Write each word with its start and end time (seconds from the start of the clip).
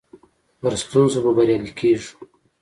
پر 0.59 0.73
ستونزو 0.81 1.19
به 1.23 1.31
بريالي 1.37 1.71
کيږو. 1.79 2.11